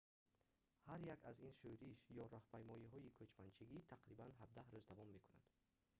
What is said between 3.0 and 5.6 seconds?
кӯчманчигӣ тақрибан 17 рӯз давом мекунад